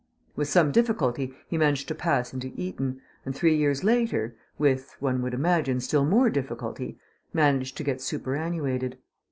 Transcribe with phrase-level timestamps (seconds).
[0.35, 5.21] With some difficulty he managed to pass into Eton, and three years later with, one
[5.21, 6.97] would imagine, still more difficulty
[7.33, 8.97] managed to get superannuated.